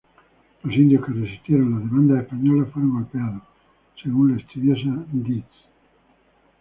[0.63, 3.43] Los indios que resistieron las demandas españolas fueron golpeados
[4.01, 5.45] según la estudiosa Deeds.